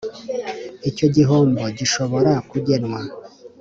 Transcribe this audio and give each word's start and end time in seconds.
icyo 0.89 1.07
gihombo 1.15 1.63
gishobora 1.77 2.31
kugenwa 2.49 2.99